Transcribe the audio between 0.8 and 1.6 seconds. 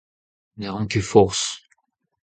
ket forzh.